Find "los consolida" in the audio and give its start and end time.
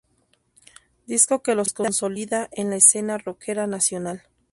1.53-2.49